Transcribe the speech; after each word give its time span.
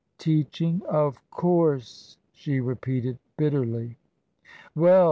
"Teaching, 0.17 0.81
of 0.89 1.21
course*' 1.29 2.17
she 2.33 2.59
repeated, 2.59 3.19
bitterly." 3.37 3.97
Well!" 4.75 4.99